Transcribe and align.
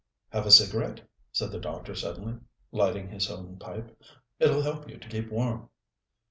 "Have 0.31 0.47
a 0.47 0.51
cigarette?" 0.51 1.07
said 1.31 1.51
the 1.51 1.59
doctor 1.59 1.93
suddenly, 1.93 2.39
lighting 2.71 3.07
his 3.09 3.29
own 3.29 3.59
pipe. 3.59 3.95
"It'll 4.39 4.63
help 4.63 4.89
you 4.89 4.97
to 4.97 5.07
keep 5.07 5.29
warm." 5.29 5.69